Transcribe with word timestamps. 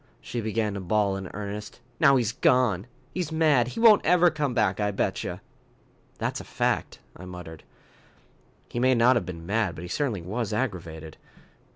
She 0.19 0.41
began 0.41 0.73
to 0.73 0.79
bawl 0.79 1.15
in 1.15 1.29
earnest. 1.31 1.79
"Now 1.99 2.15
he's 2.15 2.31
gone. 2.31 2.87
He's 3.13 3.31
mad. 3.31 3.67
He 3.67 3.79
won't 3.79 4.03
ever 4.03 4.31
come 4.31 4.55
back, 4.55 4.79
I 4.79 4.89
betcha." 4.89 5.41
"That's 6.17 6.41
a 6.41 6.43
fact," 6.43 6.97
I 7.15 7.25
muttered. 7.25 7.63
"He 8.67 8.79
may 8.79 8.95
not 8.95 9.15
have 9.15 9.27
been 9.27 9.45
mad, 9.45 9.75
but 9.75 9.83
he 9.83 9.87
certainly 9.87 10.23
was 10.23 10.53
aggravated. 10.53 11.17